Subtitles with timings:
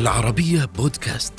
[0.00, 1.32] العربية بودكاست.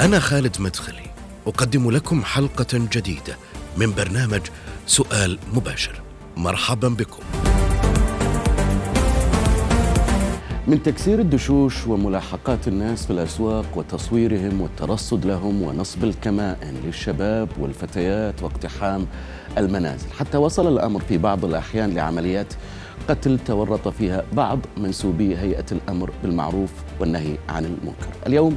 [0.00, 1.10] أنا خالد مدخلي،
[1.46, 3.36] أقدم لكم حلقة جديدة
[3.76, 4.40] من برنامج
[4.86, 6.02] سؤال مباشر.
[6.36, 7.22] مرحبا بكم.
[10.66, 19.06] من تكسير الدشوش وملاحقات الناس في الأسواق وتصويرهم والترصد لهم ونصب الكمائن للشباب والفتيات واقتحام
[19.58, 22.54] المنازل حتى وصل الأمر في بعض الأحيان لعمليات
[23.10, 28.08] قتل تورط فيها بعض منسوبي هيئة الأمر بالمعروف والنهي عن المنكر.
[28.26, 28.56] اليوم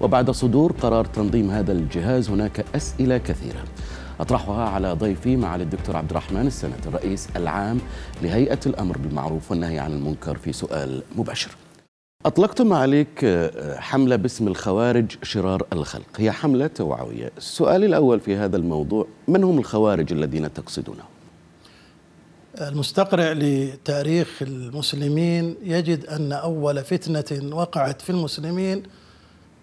[0.00, 3.64] وبعد صدور قرار تنظيم هذا الجهاز هناك أسئلة كثيرة.
[4.20, 7.78] أطرحها على ضيفي معالي الدكتور عبد الرحمن السند الرئيس العام
[8.22, 11.50] لهيئة الأمر بالمعروف والنهي عن المنكر في سؤال مباشر.
[12.26, 13.26] اطلقتم عليك
[13.78, 17.30] حملة باسم الخوارج شرار الخلق، هي حملة توعوية.
[17.36, 21.17] السؤال الأول في هذا الموضوع من هم الخوارج الذين تقصدونهم؟
[22.60, 28.82] المستقرع لتاريخ المسلمين يجد أن أول فتنة وقعت في المسلمين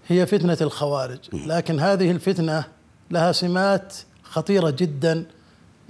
[0.07, 2.63] هي فتنة الخوارج، لكن هذه الفتنة
[3.11, 5.25] لها سمات خطيرة جدا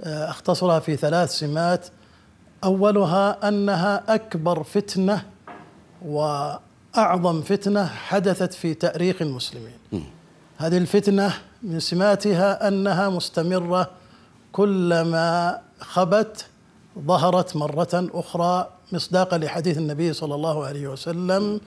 [0.02, 1.86] اختصرها في ثلاث سمات.
[2.64, 5.22] أولها أنها أكبر فتنة
[6.06, 9.78] وأعظم فتنة حدثت في تاريخ المسلمين.
[10.56, 13.90] هذه الفتنة من سماتها أنها مستمرة
[14.52, 16.46] كلما خبت
[17.04, 21.60] ظهرت مرة أخرى مصداقا لحديث النبي صلى الله عليه وسلم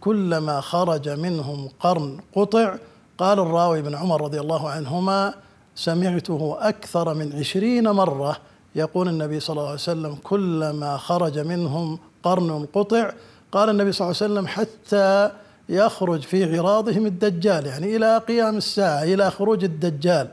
[0.00, 2.76] كلما خرج منهم قرن قطع
[3.18, 5.34] قال الراوي بن عمر رضي الله عنهما
[5.74, 8.36] سمعته أكثر من عشرين مرة
[8.74, 13.12] يقول النبي صلى الله عليه وسلم كلما خرج منهم قرن قطع
[13.52, 15.30] قال النبي صلى الله عليه وسلم حتى
[15.68, 20.28] يخرج في عراضهم الدجال يعني إلى قيام الساعة إلى خروج الدجال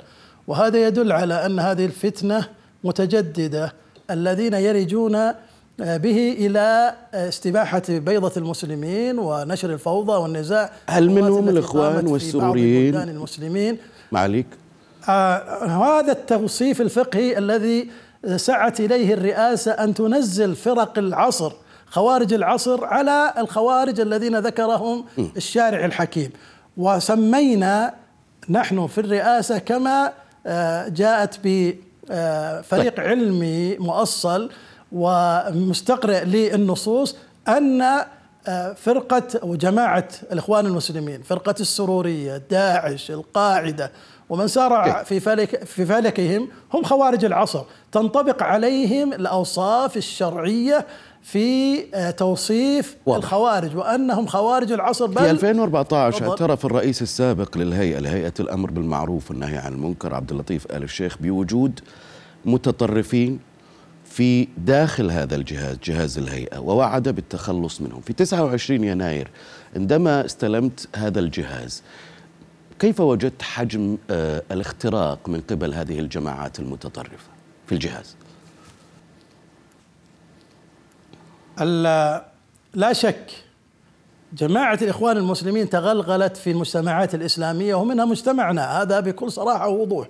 [0.47, 2.47] وهذا يدل على أن هذه الفتنة
[2.83, 3.73] متجددة
[4.11, 5.33] الذين يرجون
[5.79, 10.71] به إلى استباحة بيضة المسلمين ونشر الفوضى والنزاع.
[10.87, 13.77] هل منهم الإخوان والسروريين المسلمين.
[14.11, 14.47] معاليك.
[15.09, 17.89] آه هذا التوصيف الفقهي الذي
[18.35, 21.51] سعت إليه الرئاسه أن تنزل فرق العصر
[21.85, 25.05] خوارج العصر على الخوارج الذين ذكرهم
[25.37, 26.29] الشارع الحكيم.
[26.77, 27.93] وسمينا
[28.49, 30.13] نحن في الرئاسة كما
[30.87, 31.73] جاءت ب
[32.63, 34.49] فريق علمي مؤصل
[34.91, 37.15] ومستقرئ للنصوص
[37.47, 38.05] أن
[38.75, 43.91] فرقة أو جماعة الإخوان المسلمين، فرقة السرورية، داعش، القاعدة
[44.29, 50.85] ومن سار في فلك في فلكهم هم خوارج العصر، تنطبق عليهم الأوصاف الشرعية
[51.23, 53.23] في توصيف واضح.
[53.25, 55.05] الخوارج وأنهم خوارج العصر.
[55.05, 60.65] بل في 2014 اعترف الرئيس السابق للهيئة لهيئة الأمر بالمعروف والنهي عن المنكر عبد اللطيف
[60.71, 61.79] آل الشيخ بوجود
[62.45, 63.39] متطرفين
[64.05, 68.01] في داخل هذا الجهاز جهاز الهيئة ووعد بالتخلص منهم.
[68.01, 69.31] في 29 يناير
[69.75, 71.83] عندما استلمت هذا الجهاز
[72.79, 77.29] كيف وجدت حجم آه الاختراق من قبل هذه الجماعات المتطرفة
[77.67, 78.15] في الجهاز؟
[81.65, 83.31] لا شك
[84.33, 90.07] جماعة الإخوان المسلمين تغلغلت في المجتمعات الإسلامية ومنها مجتمعنا هذا بكل صراحة ووضوح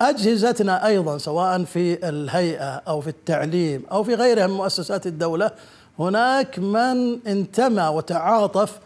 [0.00, 5.50] أجهزتنا أيضا سواء في الهيئة أو في التعليم أو في غيرها من مؤسسات الدولة
[5.98, 8.78] هناك من انتمى وتعاطف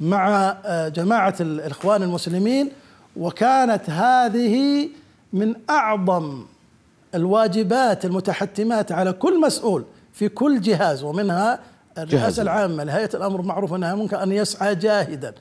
[0.00, 0.56] مع
[0.88, 2.70] جماعة الإخوان المسلمين
[3.16, 4.88] وكانت هذه
[5.32, 6.44] من أعظم
[7.14, 9.84] الواجبات المتحتمات على كل مسؤول.
[10.16, 11.58] في كل جهاز ومنها
[11.98, 12.84] الرئاسة العامة.
[12.84, 13.40] لهيئة الأمر
[13.72, 15.34] والنهي عن المنكر أن يسعى جاهدا.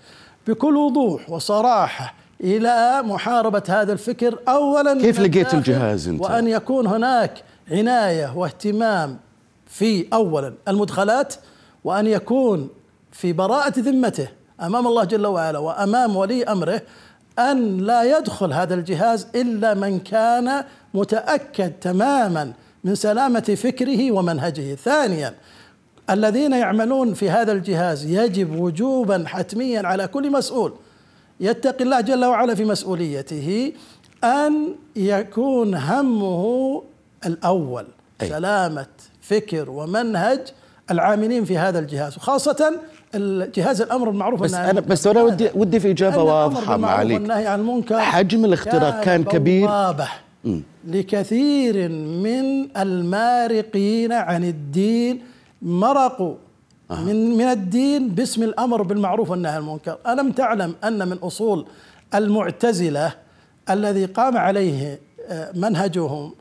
[0.47, 7.43] بكل وضوح وصراحة إلى محاربة هذا الفكر أولا كيف لقيت الجهاز أنت؟ وأن يكون هناك
[7.71, 9.17] عناية واهتمام
[9.67, 11.33] في أولا المدخلات
[11.83, 12.69] وأن يكون
[13.11, 14.27] في براءة ذمته
[14.61, 16.81] أمام الله جل وعلا وأمام ولي أمره
[17.39, 20.63] أن لا يدخل هذا الجهاز إلا من كان
[20.93, 22.53] متأكد تماما
[22.85, 24.75] من سلامة فكره ومنهجه.
[24.75, 25.33] ثانيا
[26.09, 30.73] الذين يعملون في هذا الجهاز يجب وجوبا حتميا على كل مسؤول.
[31.39, 33.73] يتقي الله جل وعلا في مسؤوليته
[34.23, 36.83] أن يكون همه
[37.25, 37.85] الأول
[38.21, 38.29] أي.
[38.29, 38.87] سلامة
[39.21, 40.39] فكر ومنهج
[40.91, 42.79] العاملين في هذا الجهاز وخاصة
[43.15, 47.31] الجهاز الأمر بالمعروف بس أنا بس أنا ودي ودي في إجابة واضحة معاليك.
[47.31, 49.69] عن المنكر حجم الاختراق كان كبير.
[49.69, 50.23] واضح
[50.85, 55.21] لكثير من المارقين عن الدين
[55.61, 56.35] مرقوا
[56.91, 57.03] آه.
[57.03, 61.65] من من الدين باسم الأمر بالمعروف والنهي عن المنكر، ألم تعلم أن من أصول
[62.15, 63.13] المعتزلة
[63.69, 64.99] الذي قام عليه
[65.55, 66.31] منهجهم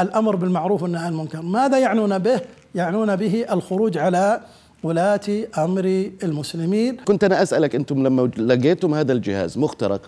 [0.00, 2.40] الأمر بالمعروف والنهي عن المنكر، ماذا يعنون به؟
[2.74, 4.40] يعنون به الخروج على
[4.82, 5.20] ولاة
[5.58, 10.00] أمر المسلمين كنت أنا أسألك أنتم لما لقيتم هذا الجهاز مخترق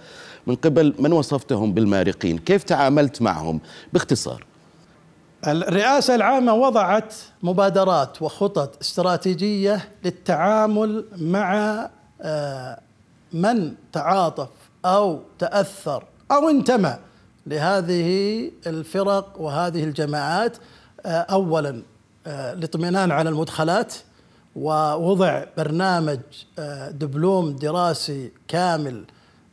[0.47, 3.61] من قبل من وصفتهم بالمارقين؟ كيف تعاملت معهم؟
[3.93, 4.45] باختصار.
[5.47, 11.89] الرئاسة العامة وضعت مبادرات وخطط استراتيجية للتعامل مع
[12.23, 12.81] آه،
[13.33, 14.49] من تعاطف
[14.85, 16.97] أو تأثر أو انتمى
[17.47, 20.57] لهذه الفرق وهذه الجماعات
[21.07, 21.83] آه، أولا
[22.27, 23.95] آه، الاطمئنان على المدخلات
[24.57, 26.19] ووضع برنامج
[26.91, 29.05] دبلوم دراسي كامل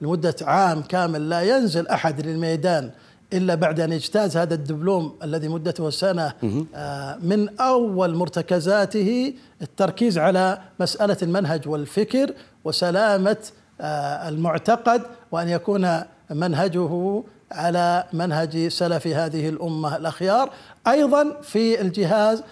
[0.01, 2.91] لمدة عام كامل لا ينزل أحد للميدان
[3.33, 6.33] إلا بعد أن يجتاز هذا الدبلوم الذي مدته سنة
[6.75, 12.33] آه، من أول مرتكزاته التركيز على مسألة المنهج والفكر
[12.63, 13.37] وسلامة
[13.81, 15.01] آه، المعتقد
[15.31, 16.01] وأن يكون
[16.31, 20.49] منهجه على منهج سلف هذه الأمة الأخيار.
[20.87, 22.43] أيضا في الجهاز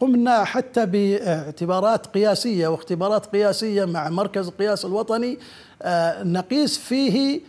[0.00, 5.38] قمنا حتى باعتبارات قياسية واختبارات قياسية مع مركز القياس الوطني
[6.22, 7.40] نقيس فيه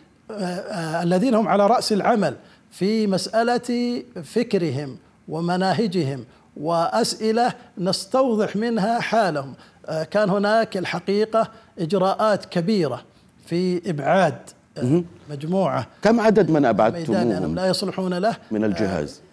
[1.04, 2.36] الذين هم على رأس العمل
[2.72, 4.98] في مسألة فكرهم
[5.28, 6.26] ومناهجهم
[6.58, 9.54] وأسئلة نستوضح منها حالهم.
[9.86, 13.02] آه، كان هناك الحقيقة إجراءات كبيرة
[13.46, 14.38] في إبعاد
[14.78, 19.27] آه، مجموعة كم عدد من أبعدتموهم؟ لا يصلحون له من الجهاز؟ آه،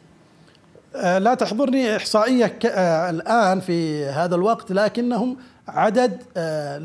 [0.95, 2.59] لا تحضرني إحصائية
[3.11, 5.37] الآن في هذا الوقت لكنهم
[5.69, 6.23] عدد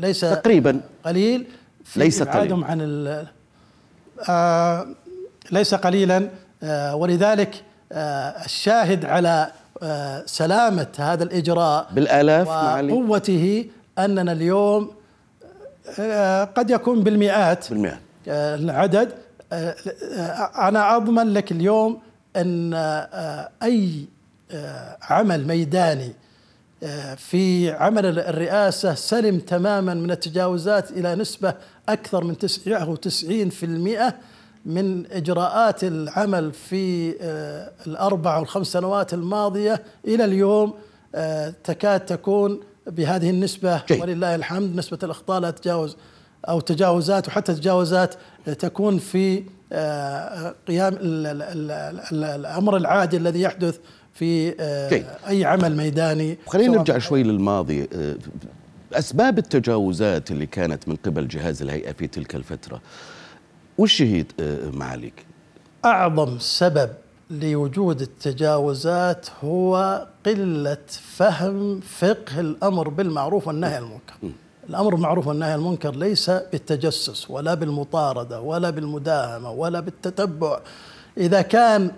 [0.00, 0.80] ليس تقريبا.
[1.04, 1.46] قليل.
[1.84, 2.64] في ليس قليل.
[2.64, 2.80] عن
[4.28, 4.86] آه،
[5.50, 6.28] ليس قليلا.
[6.62, 7.62] آه، ولذلك
[7.92, 9.50] آه، الشاهد على
[10.26, 13.66] سلامة هذا الإجراء بالآلاف وقوته
[13.98, 14.90] أننا اليوم
[16.56, 17.70] قد يكون بالمئات.
[17.70, 17.98] بالمئات
[18.28, 19.12] العدد.
[20.58, 22.00] أنا أضمن لك اليوم
[22.36, 22.74] أن
[23.62, 24.04] أي
[25.02, 26.12] عمل ميداني
[27.16, 31.54] في عمل الرئاسة سلم تماما من التجاوزات إلى نسبة
[31.88, 34.14] أكثر من 99%
[34.66, 40.74] من إجراءات العمل في آه، الأربع والخمس سنوات الماضية إلى اليوم
[41.14, 44.00] آه، تكاد تكون بهذه النسبة جي.
[44.00, 45.96] ولله الحمد نسبة الأخطاء لا تتجاوز
[46.48, 48.14] أو تجاوزات وحتى تجاوزات
[48.58, 49.42] تكون في آه،
[50.68, 50.96] قيام
[52.12, 53.78] الأمر العادي الذي يحدث
[54.12, 54.54] في
[55.28, 56.38] أي عمل ميداني.
[56.46, 57.88] خلينا نرجع شوي للماضي.
[58.92, 62.80] أسباب التجاوزات اللي كانت من قبل جهاز الهيئة في تلك الفترة
[63.78, 65.26] وش هي آه، معاليك؟
[65.84, 66.90] أعظم سبب
[67.30, 70.76] لوجود التجاوزات هو قلة
[71.16, 74.14] فهم فقه الأمر بالمعروف والنهي عن المنكر.
[74.70, 80.60] الأمر بالمعروف والنهي المنكر ليس بالتجسس ولا بالمطاردة ولا بالمداهمة ولا بالتتبع.
[81.18, 81.90] إذا كان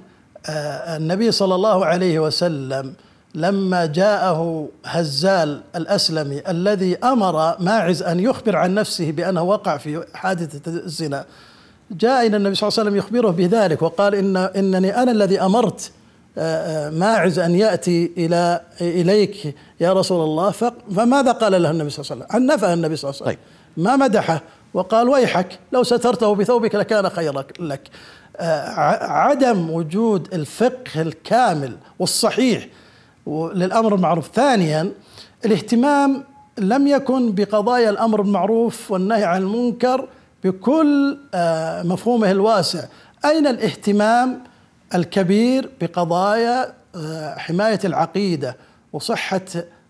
[0.47, 2.95] آه، النبي صلى الله عليه وسلم
[3.35, 10.71] لما جاءه هزال الأسلمي الذي أمر ماعز أن يخبر عن نفسه بأنه وقع في حادثة
[10.71, 11.25] الزنا
[11.91, 15.49] جاء إلى النبي صلى الله عليه وسلم يخبره بذلك وقال إن إنني أنا الذي آه،
[16.93, 20.51] ماعز أن يأتي إلى إليك يا رسول الله
[20.97, 23.45] فماذا قال له النبي صلى الله عليه وسلم؟ عنفه النبي صلى الله عليه وسلم.
[23.77, 23.87] طيب.
[23.87, 24.43] ما مدحه؟
[24.75, 27.89] وقال ويحك لو سترته بثوبك لكان خيرا لك.
[28.37, 28.69] آه،
[29.05, 32.69] عدم وجود الفقه الكامل والصحيح
[33.27, 34.31] للأمر المعروف.
[34.35, 34.93] ثانيا
[35.45, 36.25] الاهتمام
[36.59, 40.09] لم يكن بقضايا الأمر بالمعروف والنهي عن المنكر
[40.45, 42.85] بكل آه، مفهومه الواسع.
[43.25, 44.52] أين الاهتمام؟
[44.95, 48.57] الكبير بقضايا آه، حماية العقيدة
[48.93, 49.41] وصحة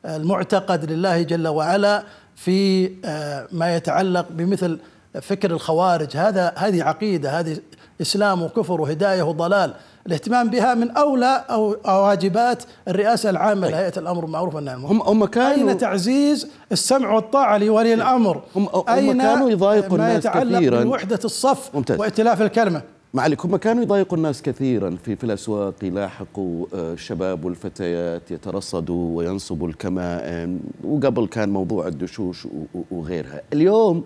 [0.04, 2.02] المعتقد لله جل وعلا
[2.37, 4.78] في آه، ما يتعلق بمثل
[5.23, 6.16] فكر الخوارج.
[6.16, 7.56] هذا هذه عقيدة هذه
[8.00, 9.75] إسلام وكفر وهداية وضلال.
[10.06, 13.71] الاهتمام بها من أولى أو واجبات الرئاسة العامة طيب.
[13.71, 18.68] لهيئة الأمر بالمعروف والنهي عن هم هم كانوا أين تعزيز السمع والطاعة لولي الأمر؟ هم,
[18.75, 20.85] هم أين كانوا يضايقوا ما الناس يتعلق كثيرا.
[20.85, 22.00] بوحده الصف ممتاز.
[22.00, 22.82] وائتلاف الكلمة؟
[23.14, 29.69] معلك هم كانوا يضايقوا الناس كثيرا في في الأسواق يلاحقوا آه، الشباب والفتيات يترصدوا وينصبوا
[29.69, 32.49] الكمائن وقبل كان موضوع الدشوش
[32.90, 34.04] وغيرها اليوم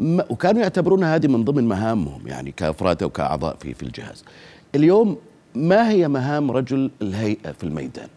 [0.00, 4.24] وكانوا يعتبرون هذه من ضمن مهامهم يعني كأفراد أو كأعضاء في في الجهاز.
[4.74, 5.16] اليوم
[5.54, 8.08] ما هي مهام رجل الهيئة في الميدان؟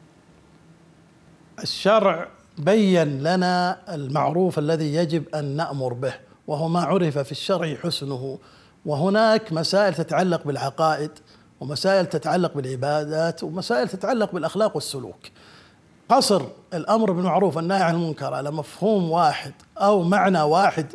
[1.64, 6.14] الشرع بين لنا المعروف الذي يجب أن نأمر به
[6.48, 8.38] وهو ما عرف في الشرع حسنه
[8.86, 11.12] وهناك مسائل تتعلق بالعقائد
[11.60, 15.20] ومسائل تتعلق بالعبادات ومسائل تتعلق بالأخلاق والسلوك.
[16.10, 16.42] قصر
[16.74, 20.86] الأمر بالمعروف والنهي عن المنكر على مفهوم واحد أو معنى واحد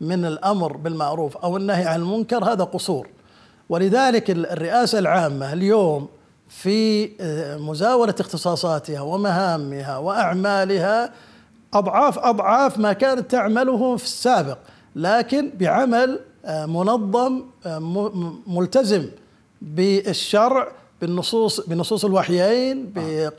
[0.00, 3.08] من الأمر بالمعروف أو النهي عن المنكر هذا قصور
[3.68, 6.08] ولذلك الرئاسة العامة اليوم
[6.48, 11.10] في آه، مزاولة اختصاصاتها ومهامها وأعمالها
[11.74, 14.58] أضعاف أضعاف ما كانت تعمله في السابق
[14.96, 17.78] لكن بعمل منظم آه،
[18.46, 19.06] ملتزم
[19.62, 20.68] بالشرع
[21.00, 22.86] بالنصوص بنصوص الوحيين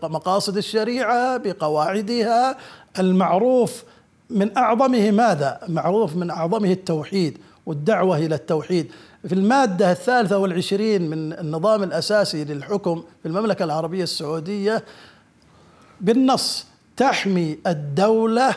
[0.02, 2.58] بمقاصد الشريعة بقواعدها.
[3.00, 3.84] المعروف
[4.30, 8.92] من أعظمه ماذا؟ معروف من أعظمه التوحيد والدعوة إلى التوحيد.
[9.28, 14.84] في المادة الثالثة والعشرين من النظام الأساسي للحكم في المملكة العربية السعودية
[16.02, 16.66] بالنص
[16.98, 18.56] تحمي الدولة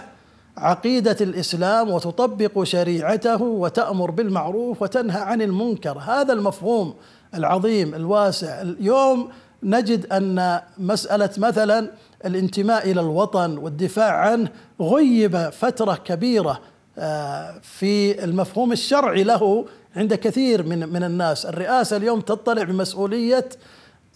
[0.58, 5.98] عقيدة الإسلام وتطبق شريعته وتأمر بالمعروف وتنهى عن المنكر.
[5.98, 6.94] هذا المفهوم
[7.34, 8.62] العظيم الواسع.
[8.62, 9.28] اليوم
[9.62, 11.90] نجد أن مسألة مثلا
[12.24, 14.48] الانتماء إلى الوطن والدفاع عنه
[14.80, 16.60] غيب فترة كبيرة
[16.98, 21.46] آه، في المفهوم الشرعي له عند كثير من من الناس.
[21.46, 23.48] الرئاسة اليوم تطلع بمسؤولية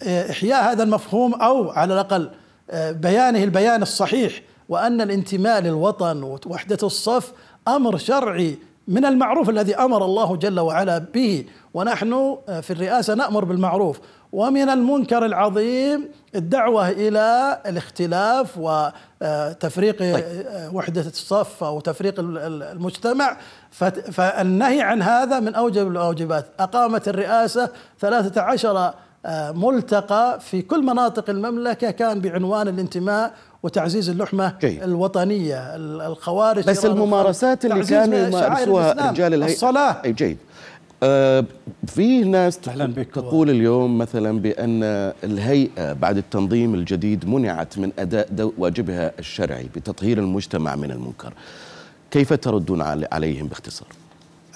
[0.03, 2.31] آه، إحياء هذا المفهوم أو على الأقل
[2.71, 7.33] آه، بيانه البيان الصحيح وأن الانتماء للوطن ووحدة الصف
[7.69, 11.45] أمر شرعي من المعروف الذي أمر الله جل وعلا به.
[11.75, 14.01] ونحن في الرئاسة نأمر بالمعروف.
[14.33, 20.25] ومن المنكر العظيم الدعوة إلى الاختلاف وتفريق طيب.
[20.75, 23.37] وحدة الصف أو تفريق المجتمع.
[24.13, 27.69] فالنهي عن هذا من أوجب الواجبات أقامت الرئاسة
[28.01, 28.95] 13
[29.55, 33.33] ملتقى في كل مناطق المملكة كان بعنوان الانتماء
[33.63, 34.83] وتعزيز اللحمة جيد.
[34.83, 40.03] الوطنية الخوارج بس الممارسات اللي كانوا يمارسوها رجال الهيئه الصلاة.
[40.05, 40.39] أي جيد.
[41.03, 41.45] آه
[41.87, 42.59] في ناس
[43.13, 44.83] تقول اليوم مثلا بأن
[45.25, 51.33] الهيئة بعد التنظيم الجديد منعت من أداء واجبها الشرعي بتطهير المجتمع من المنكر.
[52.11, 53.89] كيف تردون عليهم باختصار؟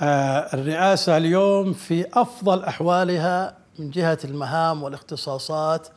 [0.01, 5.89] آه الرئاسة اليوم في أفضل أحوالها من جهة المهام والاختصاصات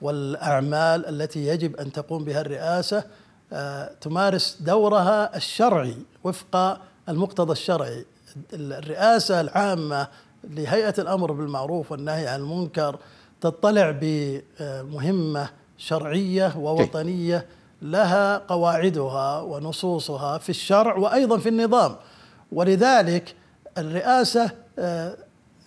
[0.00, 3.04] والأعمال التي يجب أن تقوم بها الرئاسة
[3.52, 8.04] آه، تمارس دورها الشرعي وفق المقتضى الشرعي.
[8.52, 10.08] الرئاسة العامة
[10.44, 12.98] لهيئة الأمر بالمعروف والنهي عن المنكر
[13.40, 15.48] تطلع بمهمة
[15.78, 17.46] شرعية ووطنية
[17.82, 21.96] لها قواعدها ونصوصها في الشرع وأيضا في النظام.
[22.52, 23.34] ولذلك
[23.78, 25.16] الرئاسة آه،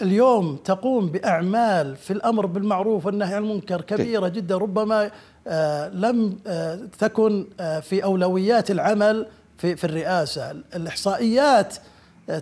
[0.02, 4.58] اليوم تقوم بأعمال في الأمر بالمعروف والنهي عن المنكر كبيرة جدا.
[4.58, 5.12] ربما
[5.48, 9.28] آه، لم آه، تكن آه، في أولويات العمل
[9.58, 10.52] في في الرئاسة.
[10.52, 11.76] الإحصائيات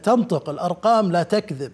[0.03, 1.71] تنطق الأرقام لا تكذب.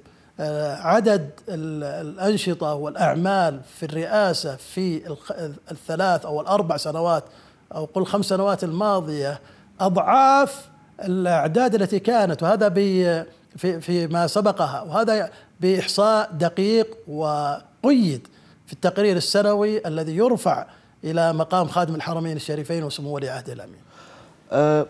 [0.79, 5.15] عدد الأنشطة والأعمال في الرئاسة في
[5.71, 7.23] الثلاث أو الأربع سنوات
[7.75, 9.39] أو قل خمس سنوات الماضية
[9.79, 10.69] أضعاف
[11.03, 12.43] الأعداد التي كانت.
[12.43, 12.67] وهذا
[13.57, 15.31] في فيما سبقها وهذا
[15.61, 18.27] بإحصاء دقيق وقيد
[18.67, 20.65] في التقرير السنوي الذي يرفع
[21.03, 23.81] إلى مقام خادم الحرمين الشريفين وسمو ولي عهد الأمين.
[24.51, 24.85] أه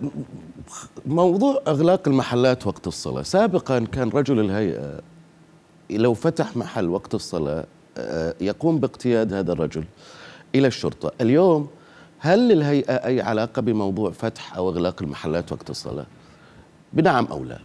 [1.06, 5.00] موضوع أغلاق المحلات وقت الصلاة، سابقا كان رجل الهيئة
[5.90, 7.66] لو فتح محل وقت الصلاة
[7.98, 9.84] أه يقوم باقتياد هذا الرجل
[10.56, 11.70] إلى الشرطة، اليوم
[12.20, 16.06] هل للهيئة أي علاقة بموضوع فتح أو أغلاق المحلات وقت الصلاة؟
[16.94, 17.60] بنعم أو لا؟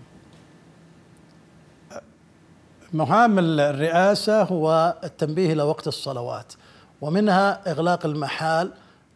[2.93, 6.53] مهام الرئاسة هو التنبيه إلى وقت الصلوات
[7.01, 8.71] ومنها إغلاق المحال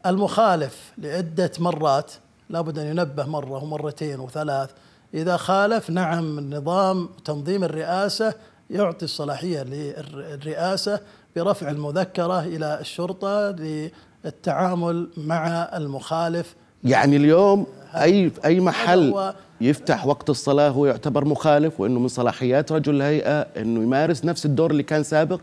[0.06, 2.12] المخالف لعدة مرات
[2.50, 4.70] لابد أن ينبه مرة ومرتين وثلاث.
[5.14, 8.34] إذا خالف نعم نظام تنظيم الرئاسة
[8.70, 11.00] يعطي الصلاحية للرئاسة
[11.36, 16.54] برفع المذكرة إلى الشرطة للتعامل مع المخالف.
[16.84, 22.94] يعني اليوم اي أي محل يفتح وقت الصلاة هو يعتبر مخالف وإنه من صلاحيات رجل
[22.94, 25.40] الهيئه إنه يمارس نفس الدور اللي كان سابق؟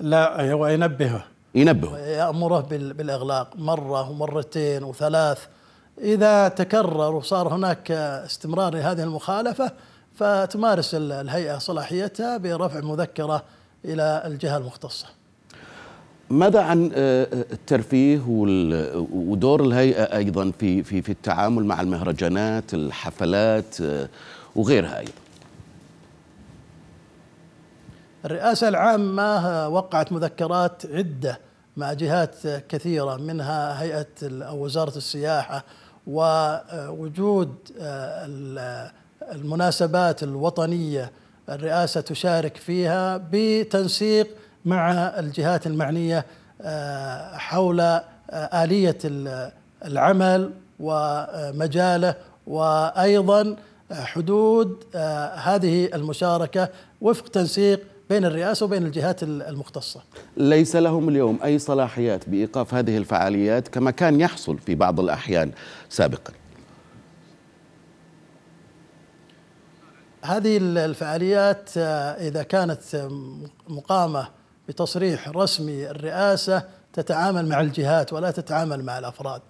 [0.00, 1.24] لا هو ينبهه.
[1.54, 1.98] ينبهه.
[1.98, 5.46] يأمره بالإغلاق مرة ومرتين وثلاث.
[5.98, 9.72] إذا تكرر وصار هناك استمرار لهذه المخالفة
[10.14, 13.42] فتمارس الهيئة صلاحيتها برفع مذكرة
[13.84, 15.06] إلى الجهة المختصة.
[16.30, 18.20] ماذا عن آه، آه، الترفيه
[19.12, 24.08] ودور الهيئة أيضا في في في التعامل مع المهرجانات الحفلات آه،
[24.56, 25.12] وغيرها أيضا؟
[28.24, 31.40] الرئاسة العامة وقعت مذكرات عدة
[31.76, 35.64] مع جهات كثيرة منها هيئة أو وزارة السياحة
[36.06, 37.54] ووجود
[39.32, 41.12] المناسبات الوطنية
[41.48, 44.28] الرئاسة تشارك فيها بتنسيق
[44.64, 46.26] مع الجهات المعنية
[46.62, 48.98] آه، حول آه، آلية
[49.84, 50.50] العمل
[50.80, 52.14] ومجاله
[52.46, 53.56] وأيضا
[53.92, 56.68] حدود آه، هذه المشاركة
[57.00, 60.00] وفق تنسيق بين الرئاسة وبين الجهات المختصة.
[60.36, 65.50] ليس لهم اليوم أي صلاحيات بإيقاف هذه الفعاليات كما كان يحصل في بعض الأحيان
[65.88, 66.32] سابقا.
[70.24, 71.70] هذه الفعاليات
[72.18, 73.08] إذا كانت
[73.68, 74.39] مقامة
[74.70, 76.62] بتصريح رسمي الرئاسة
[76.92, 79.40] تتعامل مع الجهات ولا تتعامل مع الأفراد.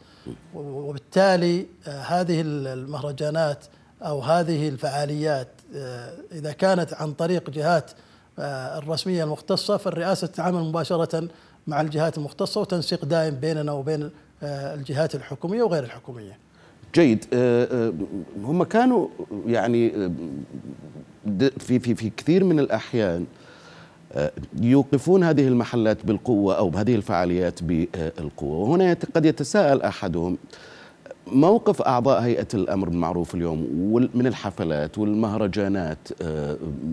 [0.54, 3.64] وبالتالي آه، هذه المهرجانات
[4.02, 7.90] أو هذه الفعاليات آه، إذا كانت عن طريق جهات
[8.38, 11.28] الرسمية المختصة فالرئاسة تتعامل مباشرة
[11.66, 14.10] مع الجهات المختصة وتنسيق دائم بيننا وبين
[14.42, 16.38] الجهات الحكومية وغير الحكومية.
[16.94, 17.24] جيد.
[17.32, 17.92] آه، آه،
[18.42, 19.08] هم كانوا
[19.46, 20.10] يعني آه،
[21.58, 23.26] في في في كثير من الأحيان
[24.60, 30.38] يوقفون هذه المحلات بالقوة أو هذه الفعاليات بالقوة وهنا قد يتساءل أحدهم
[31.26, 33.60] موقف أعضاء هيئة الأمر بالمعروف اليوم
[34.14, 36.08] من الحفلات والمهرجانات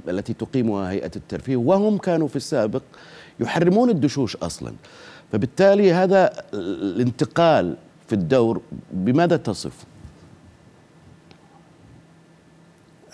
[0.10, 2.82] التي تقيمها هيئة الترفيه وهم كانوا في السابق
[3.40, 4.74] يحرمون الدشوش أصلا
[5.32, 7.76] فبالتالي هذا الانتقال
[8.08, 9.86] في الدور بماذا تصف؟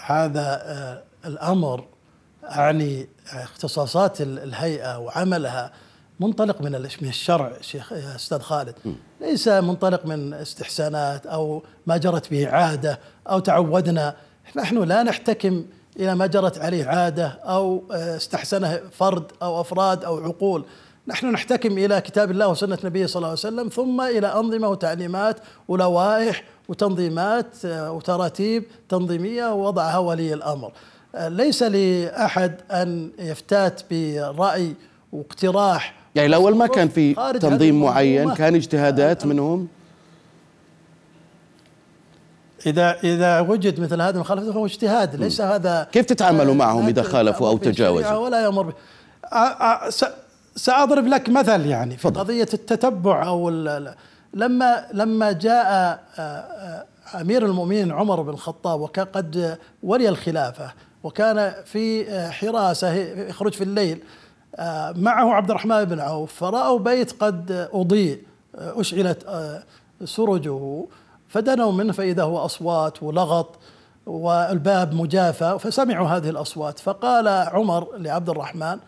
[0.06, 1.04] هذا آه،
[2.44, 5.72] يعني اختصاصات الهيئة وعملها
[6.20, 8.76] منطلق من من الشرع شيخ يا أستاذ خالد.
[9.22, 14.16] ليس منطلق من استحسانات أو ما جرت به عادة أو تعودنا.
[14.56, 15.66] نحن لا نحتكم
[16.00, 20.66] إلى ما جرت عليه عادة أو آه، استحسنه فرد أو أفراد أو عقول.
[21.08, 25.40] نحن نحتكم إلى كتاب الله وسنة النبي صلى الله عليه وسلم ثم إلى أنظمة وتعليمات
[25.68, 30.72] ولوائح وتنظيمات آه، وتراتيب تنظيمية وضعها ولي الأمر.
[31.16, 34.74] آه، ليس لأحد أن يفتات برأي
[35.12, 35.94] واقتراح.
[36.16, 39.68] يعني الأول ما كان في تنظيم معين؟ كان اجتهادات منهم؟
[42.66, 47.48] اذا إذا وجد مثل هذه المخالفات فهو اجتهاد ليس هذا كيف تتعاملوا معهم إذا خالفوا
[47.48, 48.74] أو تجاوزوا؟ ولا يمر
[50.56, 53.50] سأضرب لك مثل يعني في قضية التتبع أو
[54.34, 56.86] لما لما جاء آه، آه،
[57.22, 60.74] أمير المؤمنين عمر بن الخطاب وكان قد ولي الخلافة
[61.04, 64.00] وكان في آه، حراسة يخرج في الليل
[64.96, 68.24] معه عبد الرحمن بن عوف فرأوا بيت قد أضيء
[68.56, 69.26] أشعلت
[70.06, 70.86] سرجه
[71.28, 73.60] فدنوا منه فإذا هو أصوات ولغط
[74.06, 78.80] والباب مجافى فسمعوا هذه الأصوات فقال عمر لعبد الرحمن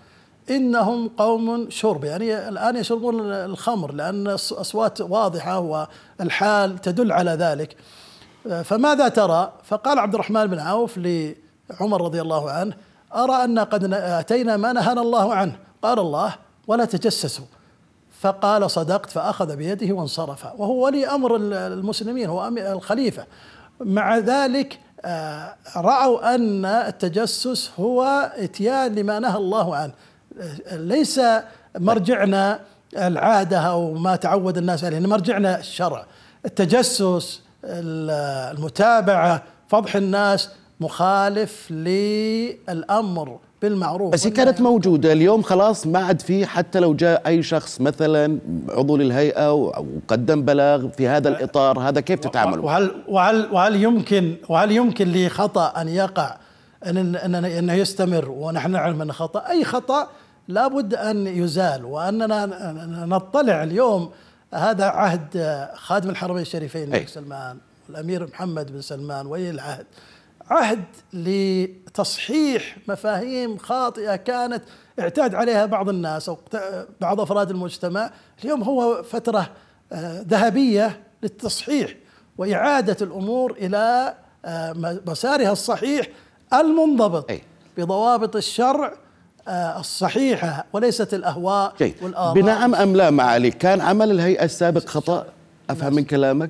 [0.50, 5.88] إنهم قوم شرب يعني الآن يشربون الخمر لأن أصوات واضحة
[6.20, 7.76] والحال تدل على ذلك
[8.64, 10.98] فماذا ترى؟ فقال عبد الرحمن بن عوف
[11.70, 12.74] لعمر رضي الله عنه
[13.16, 15.58] أرى أن قد آتينا ما نهانا الله عنه.
[15.82, 16.36] قال الله
[16.68, 17.46] ولا تجسسوا.
[18.20, 20.46] فقال صدقت فأخذ بيده وانصرف.
[20.46, 23.26] وهو ولي أمر المسلمين هو الخليفة.
[23.80, 29.94] مع ذلك آه، رأوا أن التجسس هو إتيان لما نهى الله عنه.
[30.72, 31.22] ليس
[31.78, 32.60] مرجعنا
[32.98, 36.06] العادة أو ما تعود الناس عليه مرجعنا الشرع.
[36.46, 45.14] التجسس المتابعة فضح الناس مخالف للأمر بالمعروف بس هي كانت موجودة.
[45.14, 50.90] اليوم خلاص ما عاد في حتى لو جاء أي شخص مثلا عضو للهيئة وقدم بلاغ
[50.90, 56.38] في هذا الإطار هذا كيف تتعاملوا؟ وهل وهل وهل يمكن وهل يمكن لخطا أن يقع؟
[56.86, 59.50] ان أنه يستمر ونحن نعلم انه خطأ.
[59.50, 60.08] أي خطأ
[60.48, 61.86] لابد أن يزال.
[61.86, 62.46] وأننا
[63.06, 64.10] نطلع اليوم
[64.54, 67.58] هذا عهد خادم الحرمين الشريفين الملك سلمان
[67.90, 69.86] والأمير محمد بن سلمان ولي العهد.
[70.50, 74.64] عهد لتصحيح مفاهيم خاطئة كانت
[75.00, 76.38] اعتاد عليها بعض الناس أو
[77.02, 78.12] بعض أفراد المجتمع.
[78.44, 79.50] اليوم هو فترة
[79.92, 81.96] آه، ذهبية للتصحيح
[82.38, 86.08] وإعادة الأمور إلى آه، مسارها الصحيح
[86.54, 87.32] المنضبط
[87.78, 88.94] بضوابط الشرع
[89.48, 91.96] آه، الصحيحة وليست الأهواء جيد.
[92.02, 92.34] والآراء.
[92.34, 95.26] بنعم أم لا معالي كان عمل الهيئة السابق خطأ؟
[95.70, 96.50] أفهم من كلامك؟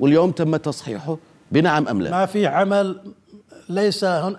[0.00, 1.16] واليوم تم تصحيحه؟
[1.52, 3.00] بنعم أم لا؟ ما في عمل
[3.68, 4.36] ليس هن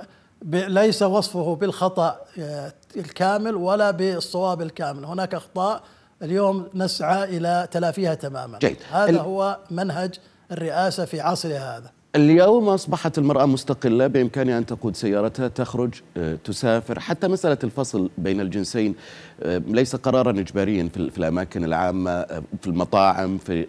[0.52, 5.06] ليس وصفه بالخطأ آه، الكامل ولا بالصواب الكامل.
[5.06, 5.84] هناك أخطاء
[6.24, 8.60] اليوم نسعى إلى تلافيها تماما.
[8.60, 8.78] جيد.
[8.92, 10.16] هذا هو منهج
[10.52, 11.92] الرئاسة في عصرها هذا.
[12.16, 17.00] اليوم أصبحت المرأة مستقلة بإمكانها أن تقود سيارتها تخرج آه، تسافر.
[17.00, 18.96] حتى مسألة الفصل بين الجنسين
[19.44, 22.24] آه، ليس قرارا إجباريا في الأماكن العامة
[22.62, 23.66] في المطاعم في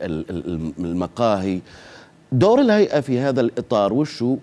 [0.79, 1.61] المقاهي.
[2.33, 4.37] دور الهيئة في هذا الإطار وشو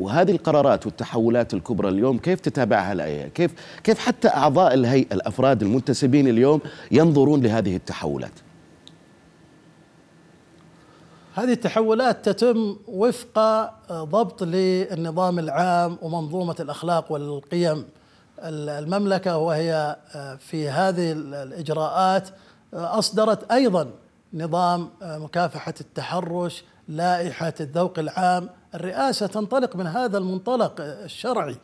[0.00, 6.28] وهذه القرارات والتحولات الكبرى اليوم كيف تتابعها الهيئة؟ كيف كيف حتى أعضاء الهيئة الأفراد المنتسبين
[6.28, 8.32] اليوم ينظرون لهذه التحولات؟
[11.34, 13.38] هذه التحولات تتم وفق
[13.92, 17.84] ضبط للنظام العام ومنظومة الأخلاق والقيم
[18.38, 19.96] المملكة وهي
[20.38, 22.28] في هذه الإجراءات
[22.74, 23.90] أصدرت أيضا
[24.34, 28.48] نظام مكافحة التحرش لائحة الذوق العام.
[28.74, 31.56] الرئاسة تنطلق من هذا المنطلق الشرعي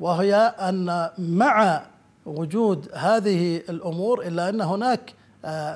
[0.00, 1.82] وهي أن مع
[2.26, 5.14] وجود هذه الأمور إلا أن هناك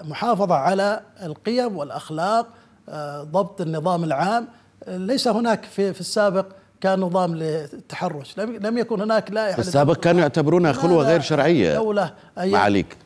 [0.09, 2.47] محافظة على القيم والأخلاق
[3.23, 4.49] ضبط النظام العام.
[4.89, 6.47] ليس هناك في, في السابق
[6.81, 8.39] كان نظام للتحرش.
[8.39, 12.97] لم يكن هناك لائحة في السابق كانوا يعتبرونها خلوة غير شرعية دولة معاليك.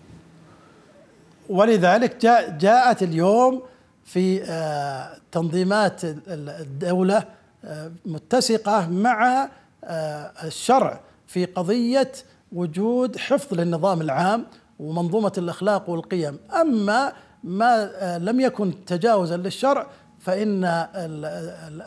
[1.48, 3.62] ولذلك جاء جاءت اليوم
[4.12, 7.24] في آه، تنظيمات الدولة
[7.64, 9.48] آه، متسقة مع
[9.84, 12.12] آه، الشرع في قضية
[12.52, 14.46] وجود حفظ للنظام العام
[14.78, 16.38] ومنظومة الأخلاق والقيم.
[16.60, 17.12] أما
[17.44, 19.86] ما لم يكن تجاوزا للشرع
[20.20, 20.64] فإن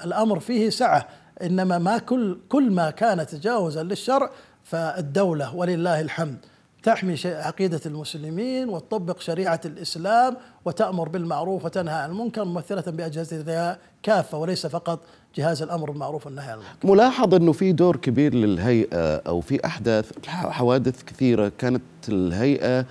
[0.06, 1.08] الأمر فيه سعة.
[1.42, 4.30] إنما ما كل كل ما كان تجاوزا للشرع
[4.64, 6.46] فالدولة ولله الحمد.
[6.84, 14.66] تحمي عقيدة المسلمين وتطبق شريعة الإسلام وتأمر بالمعروف وتنهى عن المنكر ممثلة بأجهزتها كافة وليس
[14.68, 15.00] فقط
[15.36, 16.88] جهاز الأمر بالمعروف والنهي عن المنكر.
[16.88, 22.86] ملاحظ أنه في دور كبير للهيئة أو في أحداث حوادث كثيرة كانت الهيئة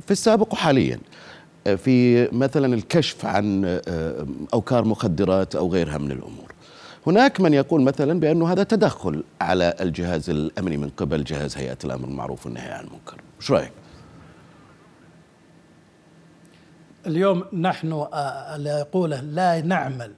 [0.00, 1.00] في السابق وحاليا.
[1.76, 6.52] في مثلا الكشف عن آه، أوكار مخدرات أو غيرها من الأمور.
[7.06, 12.06] هناك من يقول مثلا بأنه هذا تدخل على الجهاز الأمني من قبل جهاز هيئة الأمر
[12.06, 13.72] بالمعروف والنهي عن المنكر إيش رأيك؟
[17.06, 20.12] اليوم نحن آه، اللي يقوله لا نعمل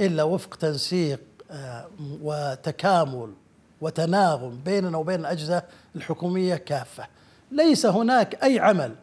[0.00, 1.88] إلا وفق تنسيق آه،
[2.22, 3.32] وتكامل
[3.80, 5.62] وتناغم بيننا وبين الأجهزة
[5.96, 7.06] الحكومية كافة
[7.52, 8.94] ليس هناك أي عمل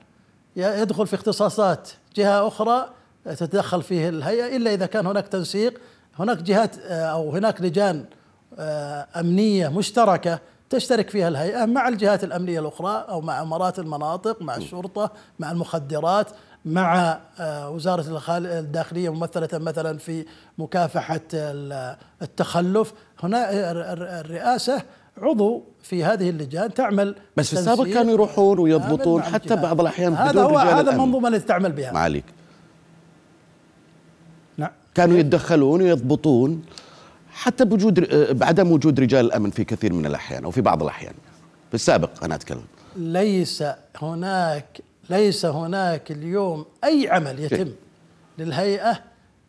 [0.56, 2.90] يدخل في اختصاصات جهة أخرى
[3.26, 5.80] تتدخل فيه الهيئة إلا إذا كان هناك تنسيق
[6.20, 8.06] هناك جهات آه، أو هناك لجان
[8.60, 14.56] آه، أمنية مشتركة تشترك فيها الهيئة مع الجهات الأمنية الأخرى أو مع إمارات المناطق مع
[14.56, 16.28] الشرطة مع المخدرات
[16.66, 20.26] مع آه، وزارة الداخلية ممثلة مثلا في
[20.58, 21.22] مكافحة
[22.22, 22.94] التخلف.
[23.24, 23.48] هنا
[24.22, 24.82] الرئاسة
[25.18, 30.44] عضو في هذه اللجان تعمل بس في السابق كانوا يروحون ويضبطون حتى بعض الأحيان هذا
[30.44, 31.92] هو هذا المنظومة التي تعمل بها.
[31.92, 32.26] معاليك
[34.96, 36.62] كانوا يتدخلون ويضبطون
[37.32, 41.14] حتى بوجود آه، بعدم وجود رجال الأمن في كثير من الأحيان أو في بعض الأحيان.
[41.70, 42.64] في السابق أنا أتكلم.
[42.96, 43.64] ليس
[44.02, 47.72] هناك ليس هناك اليوم أي عمل يتم
[48.38, 49.00] للهيئة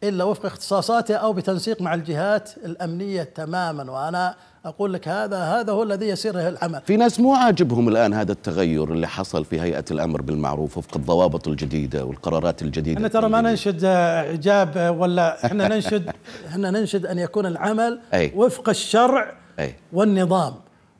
[0.05, 3.93] إلا وفق اختصاصاتها أو بتنسيق مع الجهات الأمنية تماما.
[3.93, 4.35] وأنا
[4.67, 6.81] أقول لك هذا هذا هو الذي يسير العمل.
[6.87, 11.49] في ناس مو عاجبهم الآن هذا التغير اللي حصل في هيئة الأمر بالمعروف وفق الضوابط
[11.49, 12.97] الجديدة والقرارات الجديدة.
[12.97, 16.11] إحنا ترى ما ننشد إعجاب ولا إحنا ننشد؟
[16.49, 18.33] إحنا ننشد أن يكون العمل أي.
[18.37, 19.75] وفق الشرع أي.
[19.93, 20.55] والنظام.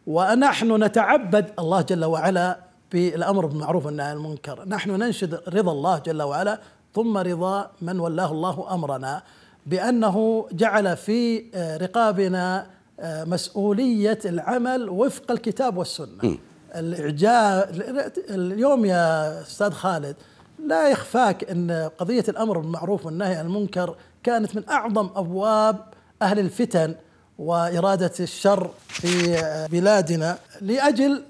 [0.07, 2.59] ونحن نتعبد الله جل وعلا
[2.93, 4.65] بالامر بالمعروف والنهي عن المنكر.
[4.69, 6.61] نحن ننشد رضا الله جل وعلا
[6.95, 9.23] ثم رضا من ولاه الله أمرنا
[9.67, 11.45] بأنه جعل في
[11.83, 16.39] رقابنا مسؤولية العمل وفق الكتاب والسنة.
[16.75, 17.71] الاعجاب
[18.31, 20.17] اليوم يا أستاذ خالد
[20.67, 25.77] لا يخفاك إن قضية الأمر بالمعروف والنهي عن المنكر كانت من أعظم أبواب
[26.23, 26.95] أهل الفتن
[27.39, 29.37] وإرادة الشر في
[29.73, 31.23] بلادنا لأجل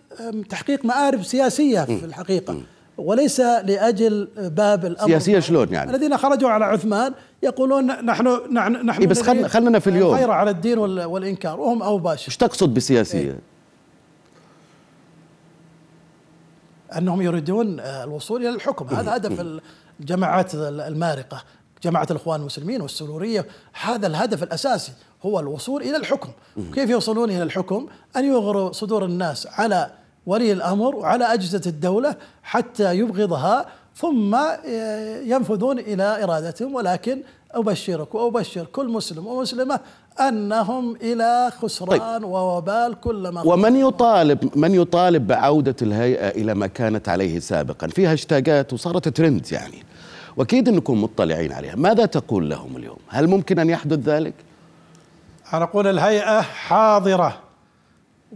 [0.48, 2.62] تحقيق مآرب سياسية في الحقيقة.
[2.98, 5.08] وليس لأجل باب الأمر.
[5.08, 9.78] سياسية شلون يعني؟ الذين خرجوا على عثمان يقولون نحن نحن نحن إيه بس خلنا خلنا
[9.78, 10.16] في اليوم.
[10.16, 13.38] خير على الدين والإنكار وهم اوباش إيش تقصد بسياسية؟ إيه؟
[16.98, 18.86] أنهم يريدون آه، الوصول إلى الحكم.
[18.96, 19.60] هذا هدف
[20.00, 21.42] الجماعات المارقة
[21.82, 23.46] جماعة الإخوان المسلمين والسرورية
[23.82, 26.30] هذا الهدف الأساسي هو الوصول إلى الحكم.
[26.74, 29.90] كيف يوصلون إلى الحكم؟ أن يغروا صدور الناس على
[30.26, 34.36] ولي الأمر وعلى أجهزة الدولة حتى يبغضها ثم
[35.24, 39.80] ينفذون إلى إرادتهم ولكن أبشرك وأبشر كل مسلم ومسلمة
[40.20, 42.24] أنهم إلى خسران طيب.
[42.24, 48.72] ووبال كلما ومن يطالب من يطالب بعودة الهيئة إلى ما كانت عليه سابقا؟ في هاشتاجات
[48.72, 49.82] وصارت ترند يعني.
[50.36, 51.74] وأكيد أنكم مطلعين عليها.
[51.76, 54.34] ماذا تقول لهم اليوم؟ هل ممكن أن يحدث ذلك؟
[55.52, 57.45] أنا أقول الهيئة حاضرة.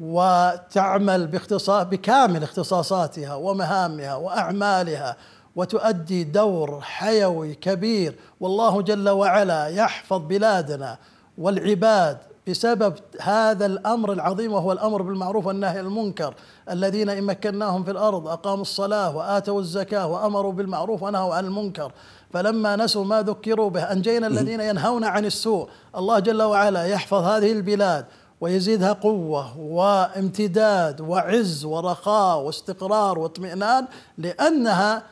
[0.01, 5.17] وتعمل باختصاص بكامل اختصاصاتها ومهامها وأعمالها
[5.57, 8.17] وتؤدي دور حيوي كبير.
[8.41, 10.99] والله جل وعلا يحفظ بلادنا
[11.39, 16.35] والعباد بسبب هذا الأمر العظيم وهو الأمر بالمعروف والنهي عن المنكر.
[16.71, 21.93] الذين إن مكناهم في الأرض أقاموا الصلاة وآتوا الزكاة وأمروا بالمعروف ونهوا عن المنكر.
[22.33, 25.69] فلما نسوا ما ذكروا به أنجينا الذين ينهون عن السوء.
[25.97, 28.07] الله جل وعلا يحفظ هذه البلاد
[28.41, 33.87] ويزيدها قوة وامتداد وعز ورخاء واستقرار واطمئنان
[34.19, 35.03] لأنها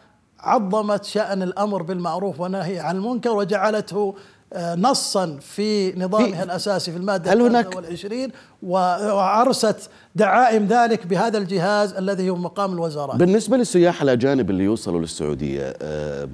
[0.40, 4.14] عظمت شأن الأمر بالمعروف والنهي عن المنكر وجعلته
[4.52, 8.30] آه، نصا في نظامها الأساسي في المادة هل هناك والعشرين
[8.62, 15.76] وعرست دعائم ذلك بهذا الجهاز الذي هو مقام الوزارات بالنسبة للسياح الأجانب اللي يوصلوا للسعودية
[15.82, 16.28] آه،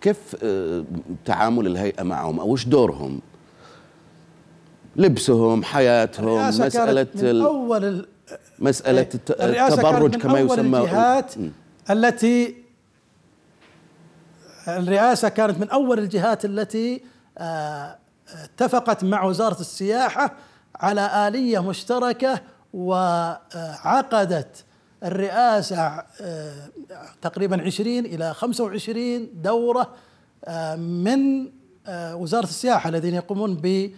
[0.00, 0.84] كيف آه،
[1.24, 3.20] تعامل الهيئة معهم؟ أو وش دورهم؟
[4.96, 8.06] لبسهم حياتهم مسألة من أول
[8.58, 10.78] مسألة التبرج كما يسمى.
[10.78, 11.34] الجهات
[11.90, 12.54] التي
[14.68, 17.02] الرئاسة كانت من أول الجهات التي
[17.38, 17.96] آه،
[18.44, 20.32] اتفقت مع وزارة السياحة
[20.76, 22.40] على آلية مشتركة
[22.74, 24.64] وعقدت
[25.04, 26.68] الرئاسة آه،
[27.22, 29.94] تقريبا 20 إلى 25 دورة
[30.44, 31.50] آه، من
[32.14, 33.90] وزارة السياحة الذين يقومون ب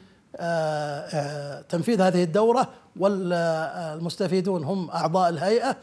[1.69, 5.77] تنفيذ هذه الدورة والمستفيدون هم أعضاء الهيئة.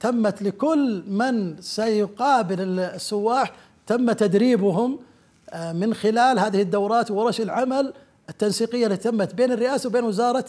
[0.00, 3.52] تمت لكل من سيقابل السواح
[3.86, 4.98] تم تدريبهم
[5.50, 7.92] آه، من خلال هذه الدورات وورش العمل
[8.28, 10.44] التنسيقية التي تمت بين الرئاسة وبين وزارة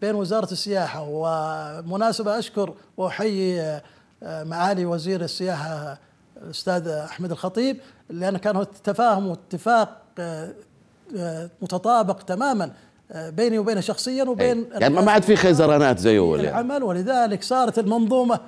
[0.00, 1.06] بين وزارة السياحة.
[1.08, 3.60] ومناسبة أشكر وأحيي
[4.22, 5.98] آه، معالي وزير السياحة
[6.42, 7.80] الاستاذ أحمد الخطيب
[8.10, 10.54] لأن كان تفاهم واتفاق آه،
[11.62, 12.70] متطابق تماما
[13.14, 16.60] بيني وبينه شخصيا وبين يعني ما عاد في خيزرانات زي اول يعني.
[16.60, 18.40] العمل ولذلك صارت المنظومة.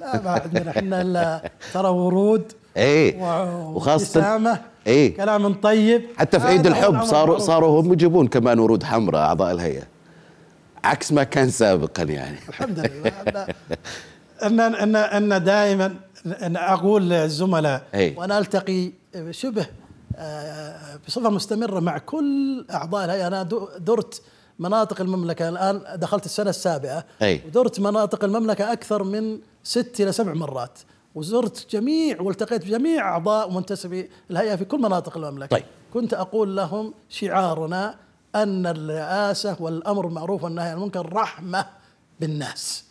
[0.00, 3.22] لا ما عندنا إحنا إلا ترى ورود إيه
[3.74, 6.02] وخاصة إيه كلام طيب.
[6.16, 9.82] حتى في عيد الحب صاروا صاروا هم يجيبون كمان ورود حمراء أعضاء الهيئة.
[10.84, 12.38] عكس ما كان سابقا يعني.
[12.48, 13.46] الحمد لله.
[14.42, 15.94] ان ان ان دائما
[16.42, 17.82] إن أقول للزملاء
[18.16, 18.92] وأنا ألتقي
[19.30, 19.66] شبه آه،
[21.06, 23.26] بصفة مستمرة مع كل أعضاء الهيئة.
[23.26, 23.42] أنا
[23.78, 24.22] درت
[24.58, 27.04] مناطق المملكة الآن دخلت السنة السابعة.
[27.22, 27.42] أي.
[27.46, 30.78] ودرت مناطق المملكة أكثر من ست إلى سبع مرات.
[31.14, 35.56] وزرت جميع والتقيت بجميع أعضاء ومنتسبي الهيئة في كل مناطق المملكة.
[35.56, 35.64] طيب.
[35.94, 37.94] كنت أقول لهم شعارنا
[38.34, 41.66] أن الرئاسة والأمر بالمعروف والنهي عن المنكر رحمة
[42.20, 42.84] بالناس.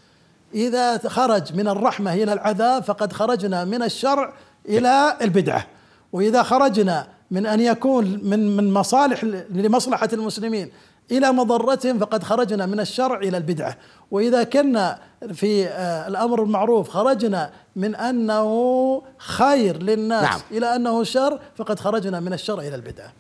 [0.54, 4.34] إذا خرج من الرحمة إلى العذاب فقد خرجنا من الشرع
[4.66, 5.68] إلى البدعة.
[6.14, 10.70] وإذا خرجنا من أن يكون من من مصالح لمصلحة المسلمين.
[11.12, 13.78] إلى مضرتهم فقد خرجنا من الشرع إلى البدعة.
[14.12, 15.00] وإذا كنا
[15.34, 20.40] في آه، الأمر المعروف خرجنا من أنه خير للناس نعم.
[20.52, 23.14] إلى أنه شر فقد خرجنا من الشر إلى البدعة.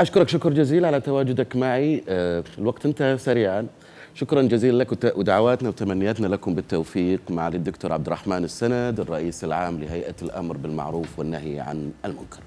[0.00, 2.04] أشكرك شكر جزيل على تواجدك معي.
[2.08, 3.66] آه، الوقت انتهى سريعا.
[4.14, 10.14] شكرا جزيلا لك ودعواتنا وتمنياتنا لكم بالتوفيق مع الدكتور عبد الرحمن السند الرئيس العام لهيئة
[10.22, 12.40] الأمر بالمعروف والنهي عن المنكر.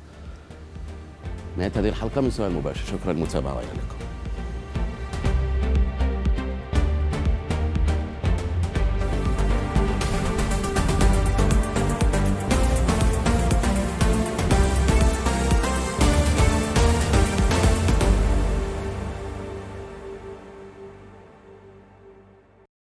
[1.58, 2.86] نهاية هذه الحلقة من سؤال مباشر.
[2.86, 4.09] شكرا للمتابعه وإلى اللقاء.